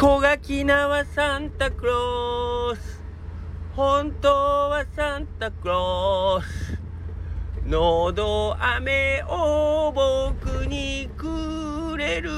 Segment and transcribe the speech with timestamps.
[0.00, 3.02] 小垣菜はサンタクロース。
[3.74, 6.78] 本当はサンタクロース。
[7.66, 12.30] のど飴を僕にくれる。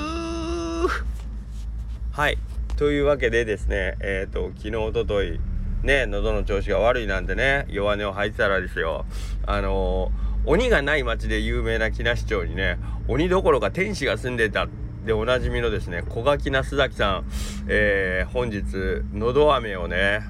[2.12, 2.38] はい。
[2.78, 5.38] というわけでですねえっ、ー、と昨日おととい
[5.82, 9.04] ね喉の調子が悪いなんてね弱音を吐いてたらですよ。
[9.46, 14.66] あのー、鬼がない町で有名な木梨町にね鬼どころか天使が住んでた
[15.04, 17.24] でおなじみのですね小垣那須崎さん、
[17.68, 18.64] えー、本日
[19.12, 20.20] のど飴をね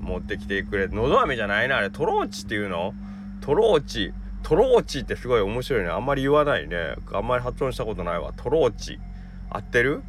[0.00, 2.94] 持ってきてくれのど飴じゃないなあれトローチっていうの？
[3.40, 4.12] トローチ。
[4.42, 5.88] トローチってすごい面白いね。
[5.88, 6.94] あんまり言わないね。
[7.12, 8.32] あんまり発音したことないわ。
[8.36, 9.00] トローチ。
[9.50, 10.02] 合ってる？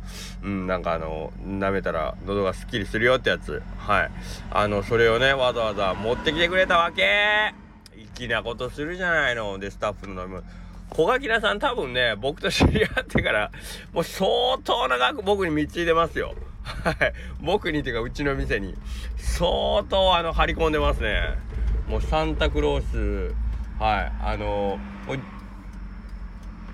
[0.43, 3.63] うんなんかあの舐めたら喉がすっきりするよってやつ。
[3.77, 4.11] はい。
[4.51, 7.53] あのそれをねわざわざ持ってきてくれたわけ。
[8.15, 9.57] 粋なことするじゃないの。
[9.57, 10.43] でスタッフの飲む
[10.89, 13.51] 小垣菜さん多分ね僕と知り合ってから
[13.93, 16.33] もう相当長く僕に貢いでますよ。
[16.63, 17.13] はい。
[17.41, 18.75] 僕にっていうかうちの店に。
[19.17, 21.37] 相当あの張り込んでますね。
[21.87, 22.81] もうサンタクロー
[23.29, 23.35] ス
[23.79, 24.11] はい。
[24.21, 24.77] あの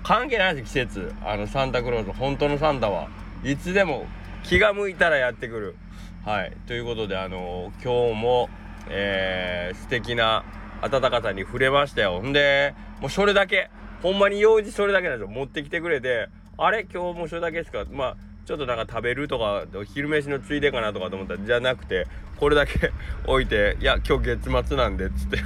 [0.02, 1.12] 関係ないです季節。
[1.24, 3.08] あのサンタクロース本当のサンタは。
[3.42, 4.06] いつでも
[4.42, 5.76] 気が向いたらやってくる。
[6.24, 6.52] はい。
[6.66, 8.48] ということであの今日も
[8.88, 10.44] えー、素敵な
[10.82, 12.20] 温かさに触れましたよ。
[12.20, 13.70] ほんでもうそれだけ。
[14.04, 15.34] ほんまに用事それだけなんですよ。
[15.34, 16.28] 持ってきてくれて。
[16.58, 16.84] あれ？
[16.92, 17.86] 今日もそれだけですか？
[17.90, 21.34] まあちょっとなんか食べるとか昼飯のついでかなとかと思った。
[21.34, 22.92] らじゃなくてこれだけ
[23.26, 25.38] 置いて「いや今日月末なんで」つって。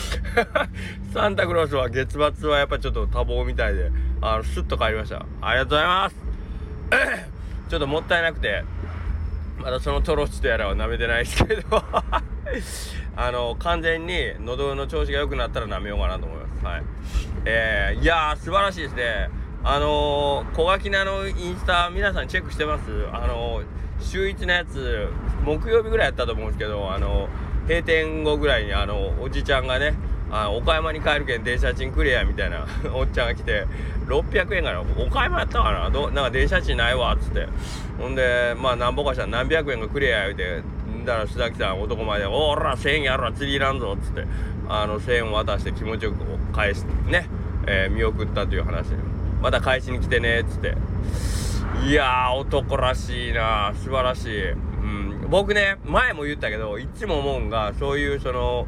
[1.12, 3.90] サンタクロースは月末はやっぱちょっと多忙みたいで
[4.22, 5.26] あのスッと帰りました。
[5.42, 6.16] ありがとうございます。
[7.68, 8.64] ちょっともったいなくて
[9.58, 11.82] まだそのトロチとやらは舐めてないですけど。
[13.16, 16.43] あの完全に喉の調子が良くなったら舐めようかなと思います。
[16.64, 16.82] はい。
[17.44, 19.28] えー、いやー素晴らしいですね。
[19.62, 22.84] あのー、小垣菜のインスタ皆さんチェックしてます？
[23.12, 23.64] あのー、
[24.00, 25.08] 週1のやつ
[25.44, 29.94] 木曜日ぐらいやったと思うんですけどあのー、閉店後ぐらいにあのおじちゃんがね
[30.30, 33.66] あ岡山に帰るけん電車賃くれやみたいな おっちゃんが来て
[34.06, 34.80] 600円かな？
[34.80, 35.90] 岡山やったかな？
[35.90, 37.46] どなんか電車賃ないわっつって。
[37.98, 40.62] ほんでまあなんぼかしたら何百円かくれや言うて
[41.06, 44.26] だから須崎さん男前で「おら1000円やろ釣りいらんぞ」っつって。
[44.68, 46.18] あの1000円渡して気持ちよく
[46.52, 47.28] 返しね、
[47.66, 49.14] えー、見送ったという話で。
[49.44, 50.74] また返しに来てねっつって
[51.86, 58.66] いや男らしいな素晴らしい、うん、僕ね前も言ったけどいつも思うんがそういうその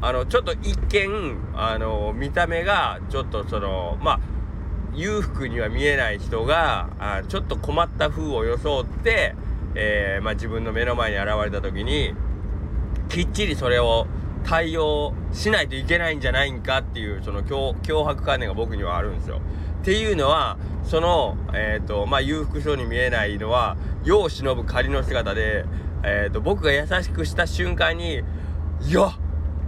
[0.00, 4.20] あのちょっと一見あの見た目がちょっとそのまあ
[4.94, 9.34] 裕福には見えない人があちょっと困った風を装って、
[9.74, 12.14] えー、まあ、自分の目の前に現れた時に
[13.08, 14.06] きっちりそれを
[14.46, 19.40] 対応しないといけないんじゃないんかっていうその脅迫観念が僕にはあるんですよ。
[19.82, 25.64] っていうのはその、えーとまあ、裕福そうに見えないのは世を忍ぶ仮の姿で、
[26.04, 28.22] えーと、僕が優しくした瞬間に
[28.82, 29.10] 「いや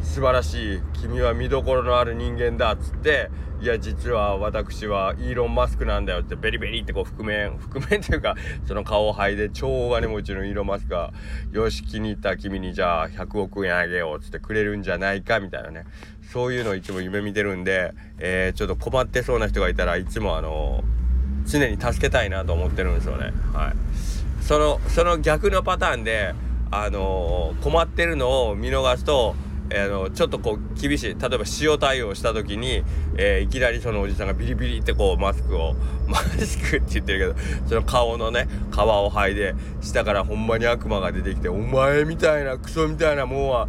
[0.00, 8.36] 素晴らしい君は見どころのある人間だ」っつって「いや実は私はイーロン・マスクなんだよ」ってベリベリってこう覆面 覆面というか
[8.66, 11.12] その顔を剥いで超大金持ちのイーロン・マスクが
[11.52, 15.84] 「よし気に入った君にじゃあ100億円あげよう」っつってくれるんじゃないかみたいなね
[16.32, 20.84] そういうのをいつも夢見てるんで、えー、ちょっと困ってそうな人がいたらいつもあの
[21.46, 23.32] 常に助けたいなと思ってるんですよね。
[23.54, 26.34] はい、そのその逆のパターンで、
[26.70, 29.34] あの困ってるのを見逃すと
[29.70, 32.82] えー、のちょっとこう厳しい例えば塩対応した時に、
[33.16, 35.74] えー、いきなりそのおじさんがビリビリってこうマスクを
[36.08, 43.68] マスクって言ってるけどその顔のね皮を剥いで下からほんまに悪魔が出てきて「お前みたいなクソみたいなもんは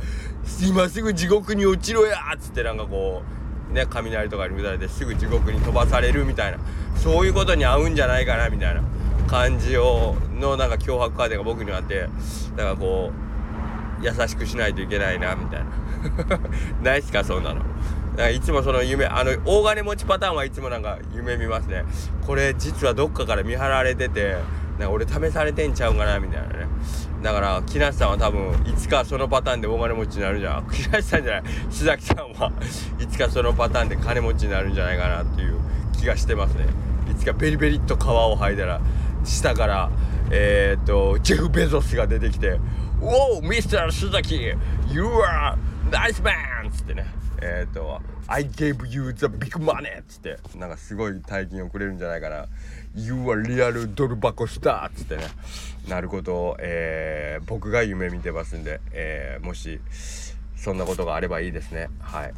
[0.66, 3.24] 今すぐ地獄に落ちろや!」っつってなんかこ
[3.70, 6.60] うね雷とかに打たれてすぐ地獄に飛ばされるみたいな
[6.96, 8.82] そういうことに合うんじゃないかなみたいな
[9.28, 12.08] 感じをのなんか脅迫カーが僕にはあって
[12.56, 13.12] だからこ
[14.02, 15.66] う優しくしないといけないなみたいな。
[16.84, 17.62] ないっすかそんなの。
[18.32, 21.86] いつもその夢あの大金持ちパターンはいつもなんか夢見ますね。
[22.26, 24.36] これ実はどっかから見張られてて
[24.78, 26.68] なんか俺試されてんちゃうかなみたいなね。
[27.24, 31.44] だから木梨さんは多分いつかそのパターンで大金持ちになるじゃん木梨さんじゃない。
[31.70, 32.52] 須崎さんは
[33.00, 35.56] いつかそのパターンで金持ちになるんじゃないかなっていう
[35.94, 36.66] 気がしてますね。
[37.12, 38.82] いつかベリベリっと皮を剥いだら
[39.24, 39.90] 下から
[40.32, 42.60] えー、っとジェフ・ベゾスが出てきて
[43.02, 44.54] 「おおミスター須崎
[44.90, 45.56] You are
[45.92, 46.32] ナイスマ
[46.64, 47.06] ン!」っつってね
[47.42, 52.46] えっ、と「I gave you the big money!」っつってなんかすごい大金をくれるんじゃないかな
[52.96, 55.24] 「You are real ドル箱スター!」っつってね
[55.88, 59.80] なることを、えー、僕が夢見てますんで、えー、もし
[60.56, 62.34] そんなことがあればいいですねはい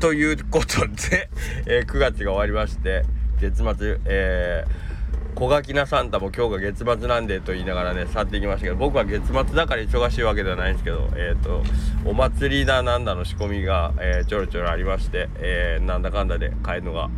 [0.00, 1.30] ということで、
[1.66, 3.04] えー、9月が終わりまして
[3.40, 5.01] 月末えー
[5.34, 11.62] 小垣なサンタも今日が月末なんでと言いながらね去っていきましたけど僕は月末だから忙しいわけではないんですけどえっ、ー、と
[12.04, 17.08] お祭りだなんだの仕込みが、えー、ちょろちょろありまして、えー、なんだかんだで帰るのが、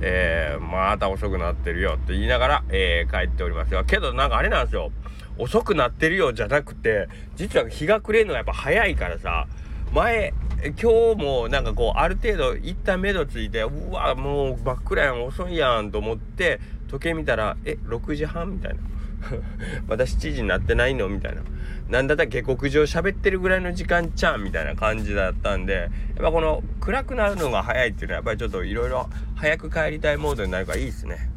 [0.00, 4.92] えー、また遅くなってるよって言いながら、え、帰っておりますがけどなんかあれなんですよ。
[5.38, 9.46] 遅くなってるよじゃなくて実は日が暮れるのがやっぱ早いからさ
[9.92, 10.34] 前
[10.80, 18.80] 今日もなんかこうある程度一旦目処ついてうわもう真っ暗やん遅いやんと思って時計見たらえ6時半みたいな。
[19.88, 21.42] まだ7時になってないのみたいな。
[21.88, 31.30] なんだったら下克上喋ってるぐらいの時間ちゃんみたいな感じだったんでやっぱこの暗くなるのが早いっていうのはやっぱりちょっといろいろ早く帰りたいモードになるからいいですね。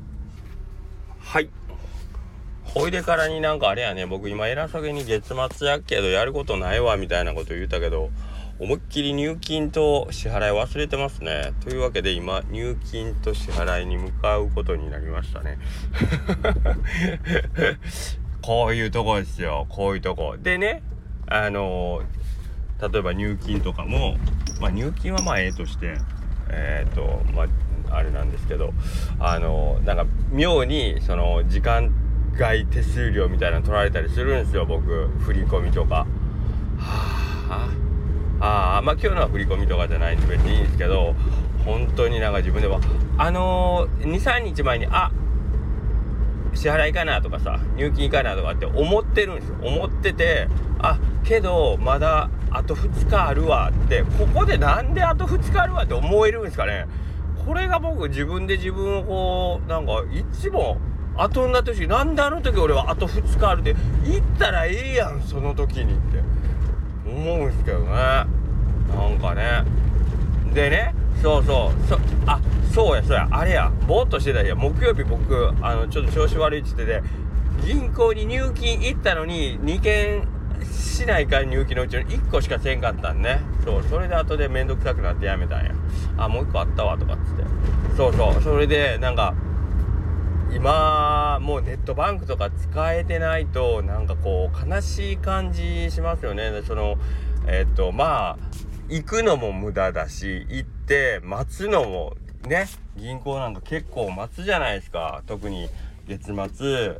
[1.19, 1.49] はい。
[2.63, 4.05] ほいでからになんかあれやね。
[4.05, 8.09] 僕今偉そうげに月末やけどやることないわみたいなこと言うたけど
[8.61, 11.53] 思いっきり入金と支払い忘れてますね。
[11.61, 15.57] というわけで今入金と支払いに向かうことになりましたね。
[18.43, 19.65] こういうとこですよ。
[19.67, 20.35] こういうとこ。
[20.37, 20.83] でね、
[21.25, 22.03] あの
[22.79, 24.15] 例えば入金とかも、
[24.59, 25.97] まあ入金はまあええとして、
[26.49, 27.47] えっ、ー、と、ま
[27.89, 28.75] あ、あれなんですけど、
[29.19, 31.91] あのなんか妙にその時間
[32.37, 35.07] 外手数料みたいなの取られたりするんですよ、僕。
[35.21, 36.05] 振り込みとか。
[36.77, 37.90] はあ
[38.41, 41.13] ああまあ今日のは振り込みとかじゃないんで別にいいんですけど
[41.63, 42.79] 本当になんか自分では
[43.17, 45.11] あのー、23日前にあ
[46.53, 49.55] 支払いかなとかさ入金かなとかって思ってるんですよ。
[49.61, 50.47] 思ってて
[50.79, 56.87] あけどまだあと2日あるわってここでなんであと2日あるわって思えるんですかね。
[57.45, 60.77] これが僕自分で自分をこうなんかいつも
[61.15, 61.87] 後になってほしい。
[61.87, 66.40] なんであの時俺はあと2日あるって言ったらええやんその時にって。
[67.21, 67.85] 思うんすけどね。
[67.87, 69.63] なんかね。
[70.53, 71.87] でねそうそう。
[71.87, 72.41] そあ
[72.73, 73.27] そうやそうや。
[73.31, 73.71] あれや。
[73.87, 74.55] ぼーっとしてたや。
[74.55, 77.01] 木曜日僕あのちょっと調子悪いっつってて
[77.65, 80.27] 銀行に入金行ったのに2件
[80.71, 83.41] しないから入金のうちの1個しかせんかったんね。
[83.63, 83.83] そう。
[83.83, 85.71] それで後で面倒くさくなってやめたんや。
[86.17, 87.43] あもう1個あったわとかっつって。
[87.95, 88.41] そうそう。
[88.41, 89.35] それでなんか
[90.53, 96.51] 今もうネットバンクとか使えてないとなんかこう悲しい感じしますよね。
[96.67, 96.97] その
[97.47, 98.37] えっ、とまあ
[98.89, 102.15] 行くのも無駄だし行って待つのも
[102.47, 102.67] ね
[102.97, 105.23] 銀行なんか結構待つじゃないですか。
[105.25, 105.69] 特に
[106.07, 106.35] 月末、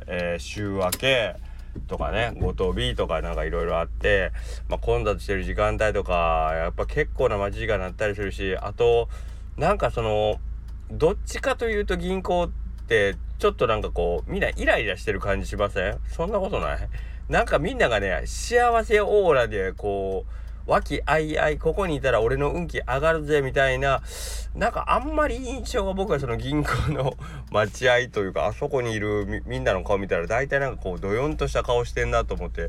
[0.06, 1.36] えー、週明け
[1.86, 4.32] とかねごと日とかなんかいろいろあって、
[4.68, 9.08] まあ、混雑してる時間帯とかやっぱ結構な待ち時間になったりするしあと
[9.56, 10.38] なんかその
[10.90, 12.50] どっちかというと銀行っ
[12.86, 15.98] てちょっとなんかこう、みんなイライラしてる感じしません？
[16.06, 16.78] そんなことない？
[17.28, 24.00] なんかみんながね、幸せオーラでこう、和気あいあい、ここにいたら俺の運気上がるぜ、みたいな、
[24.54, 27.16] なんかあんまり印象が僕はその銀行の
[27.50, 32.68] 待合というか、あそこにいるみんなの顔見たら大体なんかこう、どよんとした顔してんなと思って、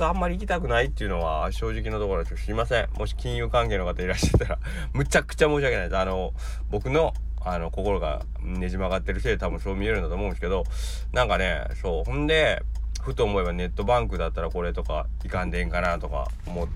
[0.00, 2.88] あんまり行きたくないっていうのは正直なところですすいません。
[2.94, 4.58] もし金融関係の方いらっしゃったら
[4.94, 5.98] むちゃくちゃ申し訳ないです。
[5.98, 6.32] あの、
[6.70, 7.12] 僕の
[7.46, 10.64] あの心がねじ曲がってるせいで多分そう見えるんだと思うんですけど
[11.12, 12.60] なんかねそうほんで
[13.00, 16.68] ふと思えばネットバンクだったらこれとかいかんでんかなとか思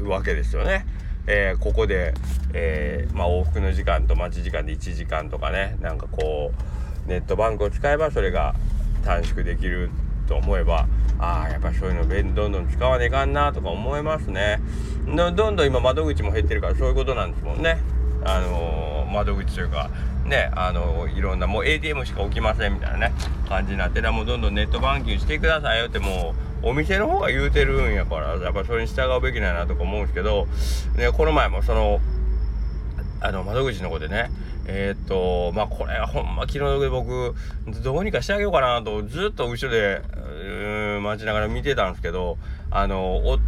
[0.00, 0.84] うわけですよね。
[1.28, 2.12] えー、ここで、
[2.54, 6.50] えー、まあ、往復の時間と待ち時間で1時間とかねなんかこ
[7.06, 8.56] うネットバンクを使えばそれが
[9.04, 9.90] 短縮できる
[10.26, 10.88] と思えば
[11.20, 14.60] ああやっぱそういうのどんどん使わねえかんなとか思いますね
[15.06, 17.78] どんどん今窓口も減ってるからそういうことなんですもんね
[18.24, 19.90] あのー窓口というか
[20.24, 23.12] ねあのいろんなもう ATM しか置きませんみたいなね
[23.48, 30.46] 感じになってもうどんどんネットバンキングしてくださいよってもうお店の方が言うてるんやからやっぱそれに従うべきなんやなとか思うんですけど、
[30.96, 32.00] ね、この前もその
[33.20, 34.30] あの窓口の子でね
[34.66, 37.34] えー、っとまあこれはほんま気の毒で僕
[37.82, 40.02] どうにかしてあげようかなとずっと後ろで
[41.02, 42.38] 待ちながら見てたんですけど
[42.70, 43.38] あのお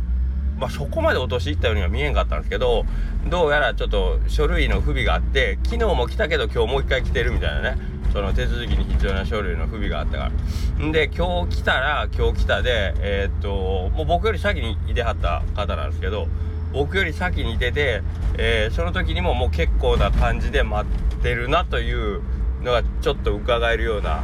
[0.59, 2.85] まあ、そこまで落としいったようには見えんかったんですけど
[3.29, 7.79] どうやらちょっと書類の不備があって昨日も来たけど今日もう一回来てるみたいなね
[8.13, 10.31] その手続きに必要な書類の不備があったか
[10.79, 16.29] らんで今日来たら今日来たでえー、っともう僕より先にいてはった方なんですけど
[16.73, 18.03] 僕より先にいてて、
[18.39, 22.23] えー、その時にももう結構な感じで待ってるなという
[22.63, 24.23] のがちょっと伺えるような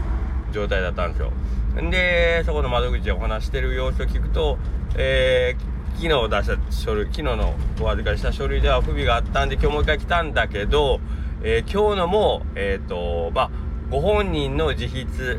[0.53, 1.33] 状態だったんですよ。
[1.91, 4.59] でそこの窓口でお話してる様子を聞くと、
[4.97, 11.01] えー昨日出した書類、昨日のお預かりした書類では不備があったんで、今日もう一回来たんだけど、
[11.43, 13.51] えー、今日のも、えっ、ー、と、まあ、
[13.91, 15.39] ご本人の自筆、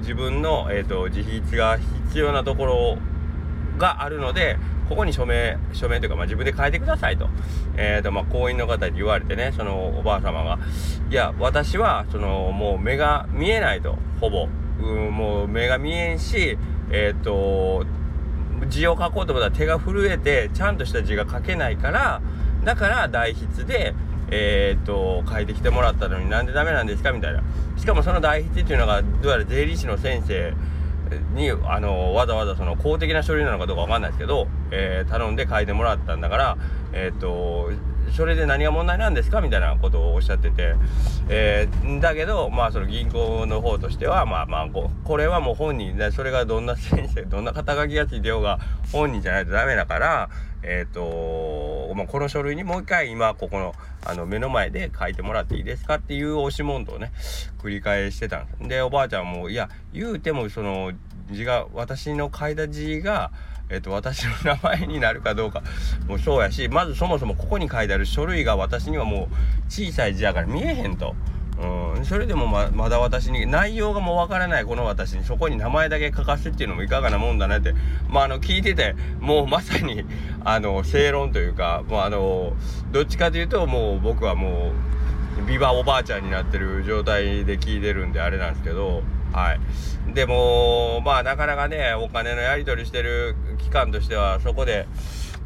[0.00, 1.78] 自分の、えっ、ー、と、自筆が
[2.08, 2.98] 必要なところ
[3.78, 7.28] があるので、ここに署名、署名というか、まあ、自分で書いてくださいと。
[7.76, 10.58] えっ、と、まあ、行員の方に言われてね、そのおばあ様が、
[11.10, 14.48] いや、私は、その、もう目が見えないと、ほぼ。
[14.80, 16.58] うんもう目が見えんし
[16.90, 17.86] えっ、と
[18.68, 22.22] 字を書こうと思ったら手が震えてちゃんとした字が書けないから
[22.64, 23.94] だから代筆で
[24.34, 27.42] えっ、と書いてきてもらったのになんでダメなんですかみたいな。
[27.76, 30.54] しかもその代筆っていうのがどうやら税理士の先生
[31.34, 36.56] にあのわざわざその公的な書類なのかどうかわかんないですけど、えー、頼んで書いてもらったんだから
[36.94, 37.70] えっ、と
[38.12, 39.40] それで何が問題なんですか？
[39.40, 40.74] みたいなことをおっしゃってて、
[41.28, 48.58] えー、だけどまあその銀行の方としてはまあまあここれはもう本人でそれがどんな先生どんな肩書きがついてようが
[48.92, 50.30] 本人じゃないとダメだから
[50.62, 57.12] えっ、ー、と、まあ、この書類にもう一回今ここのあの目の前で書いてもらっていいですかっていう押し問答をね
[57.60, 58.68] 繰り返してたんです。
[58.68, 60.92] でおばあちゃんもいや言うてもその
[61.30, 63.32] 字が私の書いた字が
[63.72, 65.62] えっ、と、私の名前になるかどうか
[66.06, 69.34] もそうやし、まずそもそもここに書いてある書類が私にはもう
[69.68, 71.14] 小さい字やから見えへんと。
[71.60, 77.74] うん、それでもままだ私に内容がもうわからないこの私にそこに名前だけ書かすっていうのもいかがなもんだなって
[78.08, 80.02] まああの聞いててもうまさに
[80.44, 82.54] あの正論というかもうあの
[82.90, 84.72] どっちかというともう僕はも
[85.40, 89.02] うビバおばあちゃんになってる状態で聞いてるんであれなんですけど
[89.32, 89.60] はい
[90.14, 94.86] でもまあなかなかねお金のやり取りしてる機関としてはそこで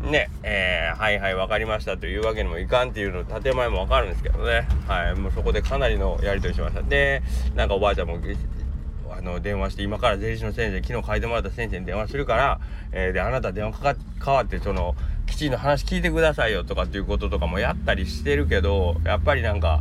[0.00, 6.82] ね、えー、はいはい分かりましたというわけにもいかんっていうの建前も分かるんですけどね、はい、もうそこでかなりのやり取りしました。
[6.82, 7.22] で、
[7.54, 8.18] なんかおばあちゃんも、
[9.10, 12.60] あの、電話して、今から税理士の先生、昨日書いてもらった先生に電話するから、
[12.92, 14.94] えー、で、あなた電話かか、変わって、その、
[15.26, 19.80] きちんと話聞いてくださいよとかっていうこととかもやったりしてるけど、やっぱりなんか、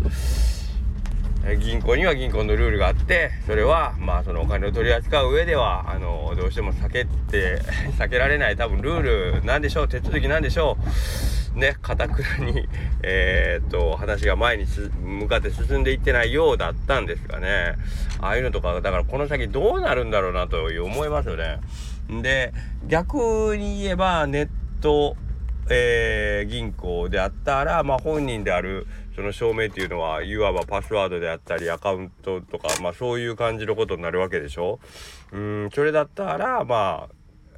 [1.53, 7.61] 銀行には銀行のルールがあってそれはまあそのお金を取り扱う上ではあのどうしても避けて
[7.99, 9.01] 避けられない多分ルー
[9.35, 10.77] ルなんでしょう手続きなんでしょ
[11.55, 12.67] うねかたくなに
[13.03, 14.65] えー、っと話が前に
[15.03, 17.75] 向かって進んでいってないようだったんですがね
[18.19, 21.59] ああいうのとかだからこの先どうなるんだろうなと思いますよね。
[22.21, 22.53] で
[22.87, 24.49] 逆に言えばネッ
[24.81, 25.15] ト
[25.69, 34.79] えー、銀行であったら、まあ、本人であるその証明っていうのはいわばパスワードであったりアカウントとか、まあ、そういう感じのことになるわけでしょ？
[35.31, 37.07] うんそれだったらま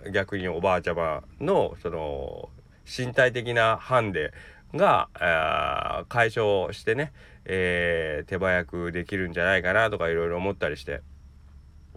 [0.05, 2.49] あ逆におばあちゃまのその
[2.85, 4.31] 身体的なハンデ
[4.73, 7.13] が、解消してね、
[7.45, 11.01] えー、手早くできるんじゃないかなとかいろいろ思ったりして。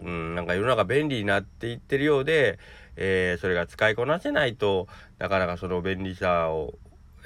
[0.03, 2.57] うん、なんか世の中便利になっていってるようで、
[2.95, 4.87] えー、それが使いこなせないと
[5.19, 6.73] なかなかその便利さを、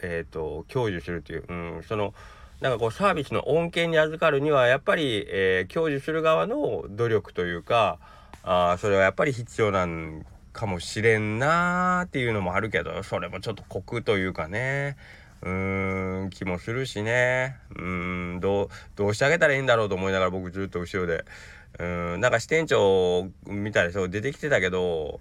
[0.02, 2.14] えーと、享受するという、うん、その
[2.62, 8.00] なんかこうサービスの恩恵に預かるにはやっぱり、えー、享受する側の努力というか
[8.44, 14.96] あそれはやっぱり必要なんかもしれんなーっていうのもあるけどそれもちょっとコクというかね。
[15.42, 17.58] うーん気もするしね。
[17.76, 21.26] うんどうどうしてあげたらいいんだろうと思いながら僕ずっと後ろで。
[21.78, 21.84] う
[22.18, 25.20] んなんか支店長みたいな人出てきてたけど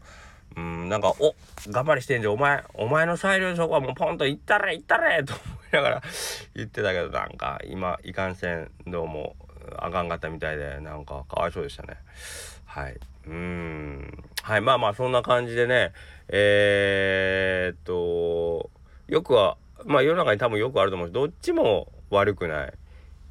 [0.56, 1.34] うん、なんか、お
[1.68, 6.02] 頑張りしてんじゃん、お前、お前の裁量そこはもうポンと行ったれ、行ったれと思いながら
[6.54, 9.36] 言ってたけど、なんか、今、いかんせん、どうも、
[9.76, 11.96] あかんかったみたいで、なんか、かわいそうでしたね。
[12.66, 12.96] はい。
[13.26, 14.24] うん。
[14.42, 15.92] はい、まあまあ、そんな感じでね、
[16.28, 18.70] えー、っと、
[19.08, 22.72] よくは、まあ世の中に多分よくあると思うし、どっちも悪くない。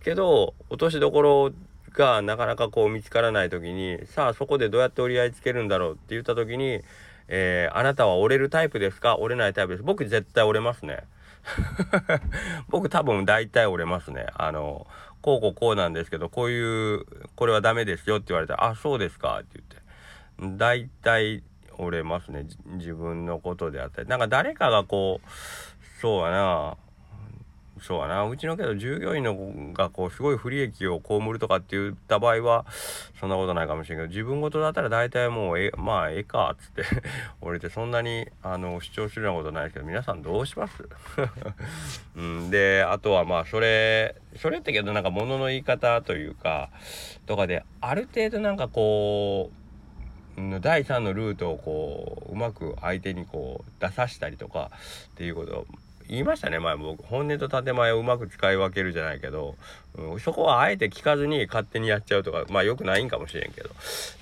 [0.03, 1.51] けど、落としどころ
[1.93, 6.81] がなかなかこう見つからない時に、さあそこでどうやって折り合いつけるんだろうって言った時に、
[7.27, 9.17] えー、あなたは折れるタイプですか？
[9.17, 9.83] 折れないタイプです。
[9.83, 11.03] 僕絶対折れますね。
[12.69, 14.27] 僕多分大体折れますね。
[14.35, 14.87] あの、
[15.21, 19.59] こうこうこうなんですけど、こういう、これはダメですよって言われたら、あ、そうですかって
[20.39, 20.57] 言って。
[20.57, 21.43] 大体
[21.77, 22.45] 折れますね。
[22.65, 24.07] 自分のことであったり。
[24.09, 25.29] なんか誰かがこう、
[26.01, 26.77] そうやな、
[27.81, 29.35] そうやなうちのけど従業員の
[29.73, 32.65] がこうすごい不利益を被るとかって言った場合は
[33.19, 36.83] そんなことないかもしれんけど自分事だったら大体もうえまあええかっつって
[37.41, 40.87] 俺ってそんなにあの主張するようなことないですけど皆さんどうします？
[42.15, 46.69] うん、であとはまあそれそれってけどなんか物の言い方というか
[47.25, 49.51] とかである程度なんかこ
[50.37, 54.71] う第3のルートをこううまく相手にこう出さしたりとか
[55.11, 55.67] っていうこと
[56.07, 56.60] 言いましたね。
[56.60, 59.55] 前僕本音と建前をうまく使い分けるじゃないけど、
[59.97, 63.69] うん、そこはあえて聞かずに勝手にやっちゃうとかまあよくないんかもしれんけど。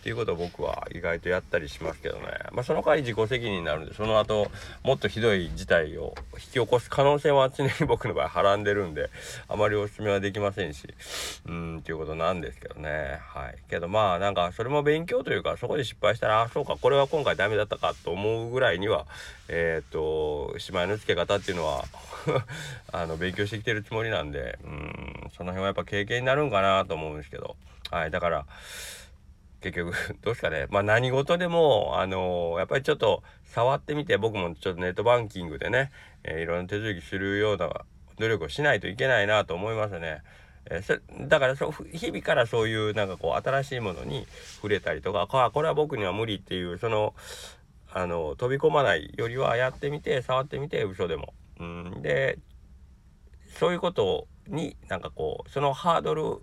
[0.01, 2.23] っていうことを僕は意外とやったりしますけどね。
[2.53, 4.49] まあその代わり自己責任になるんでその後
[4.83, 9.11] もっとひどい事態を引き起こす可能性は常に僕の場合はらんでるんで
[9.47, 10.87] あまりお勧めはできませんし。
[11.45, 13.19] うんっていうことなんですけどね。
[13.21, 13.55] はい。
[13.69, 19.05] けどまあなんかそれも勉強というかそこで失敗したらあそうかこれは今回ダメだったかと思うぐらいには
[19.49, 21.85] えっ、ー、と芝居の付け方っていうのは
[22.91, 27.55] あの勉強してきてるつもりなんでうんその辺はやっぱ経験になるんかなと思うんですけど
[27.89, 28.45] はいだから
[29.61, 35.91] 結局 どうですかねまあ何事でもあのー、やっぱりちょっと触ってみて僕もちょっとネットバンキングでね、
[36.23, 37.69] えー、いろんな手続きするような
[38.17, 40.21] 努力をしないといけないなと思いますね。
[40.65, 47.15] えー、だからそ日々からそういうなんかこう新しいものに触れたりとかあこれは僕には無理っていうその
[47.91, 51.33] あの飛び込まないよりはやってみて触ってみて嘘でも。
[51.59, 52.39] うん、で
[53.59, 56.41] そういうことになんかこうそのハードル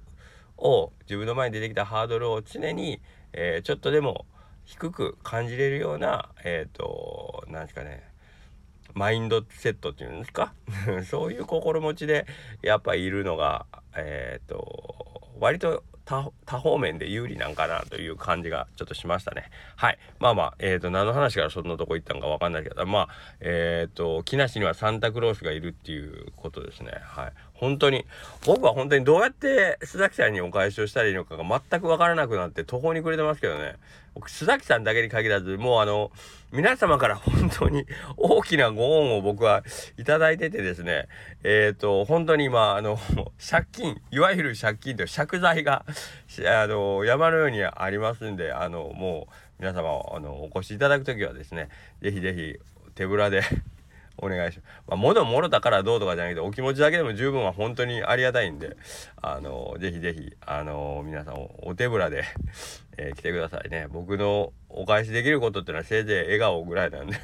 [0.56, 3.00] を自分の前に出てきたハードルを常に、
[3.32, 4.26] えー、ちょっとでも
[4.64, 8.02] 低く感じれるようなえっ、ー、と何ですかね
[8.94, 10.52] マインドセットっていうんですか？
[11.08, 12.26] そういう心持ちで
[12.62, 19.50] やっぱいるのがえっ、ー、と割と多方面で有利なんかなという感じがちょっとしましたね。
[19.76, 19.98] はい。
[20.18, 23.08] まあまあ、えっ、ー、と、何の話からそんなとこ行ったんかわかんないけど、まあ、
[23.40, 26.92] えっ、ー、と、木梨にはサンタクロースがいるっていうことですね。
[27.02, 27.32] はい。
[27.52, 28.06] 本当に、
[28.46, 33.76] 僕は本当にどうやって須崎さんにお返しをしたらいいのかが全くわからなくなって途方に暮れてますけどね。
[34.26, 36.10] 須崎さんだけに限らず、もうあの、
[36.50, 39.62] 皆様から本当に 大きなご恩を僕は
[39.98, 41.06] いただいててですね、
[41.44, 42.98] えっ、ー、と、本当に今、あの、
[43.38, 45.84] 借金、いわゆる借金と借財が、
[46.46, 51.68] あの、山のようにありますんで、あの、もう、皆様、あの、お越しいただくときはですね、
[52.00, 52.58] ぜひぜひ、
[52.94, 53.42] 手ぶらで
[54.16, 54.68] お願いします。
[54.88, 58.76] まあ、物もろたからどうとかじゃなくて、お気持ちだけでも十分は本当にありがたいんで、
[59.20, 62.24] あの、ぜひぜひ、あの、皆さんお手ぶらで
[63.00, 63.86] えー、来てくださいね。
[63.88, 67.16] 僕のお返しできることってのはせいぜい笑顔ぐらいなんで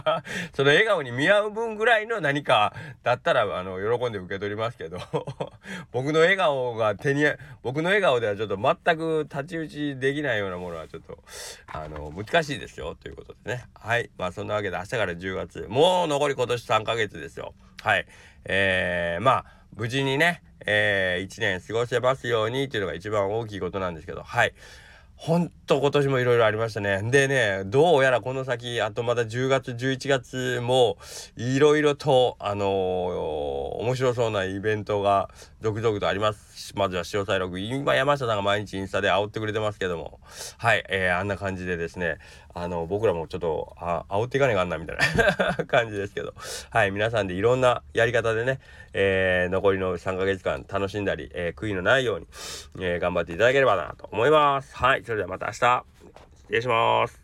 [0.54, 4.98] その笑顔に見合う分ぐらいの何かだったら、あの、喜んで受け取りますけど
[5.90, 7.24] 僕の笑顔が手に、
[7.62, 11.18] 僕の笑顔ではちょっと全く太刀打ちできないようなものはちょっと、
[11.66, 12.94] あの、難しいですよ。
[12.94, 13.64] ということでね。
[13.74, 14.10] はい。
[14.18, 17.54] まあ、そんなわけで明日から10月、もう残り今年3ヶ月ですよ。
[17.82, 18.06] はい。
[18.44, 24.52] えー、まあ、無事にね、えー、1年過ごせますようにっていうのが一番大きいことなんですけど、はい。
[25.22, 27.00] ほんと今年もいろいろありましたね。
[27.00, 30.96] でね、どうやらこの先、あとまだ10月、11月も
[31.36, 32.68] いろいろと、あのー、
[33.84, 36.72] 面白そうなイベントが続々とあります。
[36.74, 37.60] まずは潮彩録。
[37.60, 40.18] 今山下さんが毎日インスタで煽ってくれてますけども。
[40.58, 42.18] はい、えー、あんな感じでですね、
[42.54, 44.96] あの、僕らもちょっと、あ、煽っていかねえかんな、みたい
[45.58, 46.34] な 感じですけど。
[46.70, 48.60] はい、皆さんでいろんなやり方でね、
[48.92, 52.26] えー、残りの3ヶ月間楽しんだり、えー、悔いのないように、
[52.80, 54.76] えー、頑張っていただければなと思います。
[54.76, 55.84] はい、それではまた明日、
[56.42, 57.20] 失礼します。